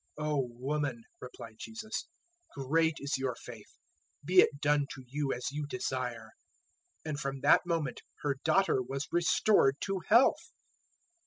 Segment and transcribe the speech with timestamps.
[0.17, 2.07] 015:028 "O woman," replied Jesus,
[2.57, 3.77] "great is your faith:
[4.25, 6.31] be it done to you as you desire."
[7.05, 10.53] And from that moment her daughter was restored to health.